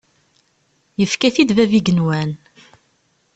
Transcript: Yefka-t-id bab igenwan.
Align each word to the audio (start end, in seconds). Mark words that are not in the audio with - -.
Yefka-t-id 0.99 1.49
bab 1.57 1.71
igenwan. 1.79 2.29